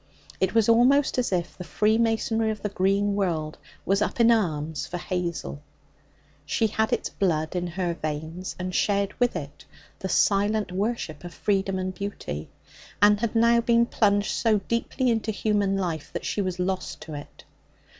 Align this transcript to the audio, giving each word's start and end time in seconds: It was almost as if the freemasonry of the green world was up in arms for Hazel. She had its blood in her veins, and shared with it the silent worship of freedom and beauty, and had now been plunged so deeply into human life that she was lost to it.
It 0.39 0.55
was 0.55 0.67
almost 0.67 1.19
as 1.19 1.31
if 1.31 1.55
the 1.55 1.63
freemasonry 1.63 2.49
of 2.49 2.63
the 2.63 2.69
green 2.69 3.13
world 3.13 3.59
was 3.85 4.01
up 4.01 4.19
in 4.19 4.31
arms 4.31 4.87
for 4.87 4.97
Hazel. 4.97 5.61
She 6.43 6.65
had 6.65 6.91
its 6.91 7.09
blood 7.09 7.55
in 7.55 7.67
her 7.67 7.93
veins, 7.93 8.55
and 8.57 8.73
shared 8.73 9.13
with 9.19 9.35
it 9.35 9.65
the 9.99 10.09
silent 10.09 10.71
worship 10.71 11.23
of 11.23 11.35
freedom 11.35 11.77
and 11.77 11.93
beauty, 11.93 12.49
and 12.99 13.19
had 13.19 13.35
now 13.35 13.61
been 13.61 13.85
plunged 13.85 14.31
so 14.31 14.57
deeply 14.67 15.11
into 15.11 15.29
human 15.29 15.77
life 15.77 16.09
that 16.13 16.25
she 16.25 16.41
was 16.41 16.57
lost 16.57 16.99
to 17.01 17.13
it. 17.13 17.43